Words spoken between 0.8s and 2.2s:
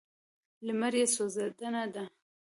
یې سوځنده دی.